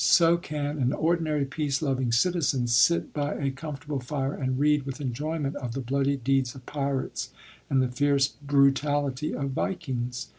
So 0.03 0.35
can 0.35 0.79
an 0.79 0.93
ordinary 0.93 1.45
peace 1.45 1.79
loving 1.79 2.11
citizen 2.11 2.65
sit 2.65 3.13
by 3.13 3.35
a 3.35 3.51
comfortable 3.51 3.99
fire 3.99 4.33
and 4.33 4.57
read 4.57 4.81
with 4.81 4.99
enjoyment 4.99 5.55
of 5.57 5.73
the 5.73 5.79
bloody 5.79 6.17
deeds 6.17 6.55
of 6.55 6.65
pirates 6.65 7.29
and 7.69 7.83
the 7.83 7.87
fierce 7.87 8.27
brutality 8.27 9.35
of 9.35 9.51
Vikings. 9.51 10.29